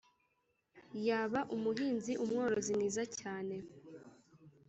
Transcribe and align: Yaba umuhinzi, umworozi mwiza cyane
Yaba 1.07 1.39
umuhinzi, 1.55 2.11
umworozi 2.23 2.71
mwiza 2.77 3.03
cyane 3.19 3.55